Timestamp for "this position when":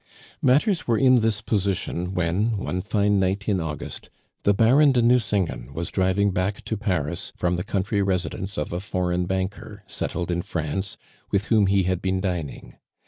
1.19-2.57